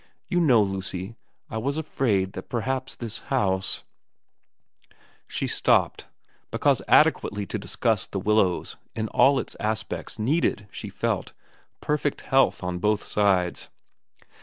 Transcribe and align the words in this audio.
'You 0.31 0.39
know, 0.39 0.63
Lucy, 0.63 1.15
I 1.47 1.59
was 1.59 1.77
afraid 1.77 2.33
that 2.33 2.49
perhaps 2.49 2.95
this 2.95 3.19
house' 3.29 3.83
She 5.27 5.45
stopped, 5.45 6.07
because 6.49 6.81
adequately 6.87 7.45
to 7.45 7.59
discuss 7.59 8.07
The 8.07 8.19
326 8.19 8.23
VERA 8.23 8.23
Willows 8.25 8.77
in 8.95 9.07
all 9.09 9.37
its 9.39 9.55
aspects 9.59 10.17
needed, 10.17 10.67
she 10.71 10.89
felt, 10.89 11.33
perfect 11.81 12.21
health 12.21 12.63
on 12.63 12.79
both 12.79 13.03
sides. 13.03 13.69